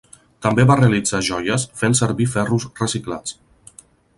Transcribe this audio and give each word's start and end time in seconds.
També 0.45 0.63
va 0.69 0.77
realitzar 0.79 1.19
joies 1.27 1.65
fent 1.81 1.99
servir 2.01 2.29
ferros 2.37 2.67
reciclats. 2.83 3.37